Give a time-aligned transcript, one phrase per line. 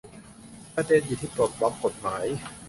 [0.75, 2.25] ประเด็นอยู่ที่ปลดล็อคกฎหมาย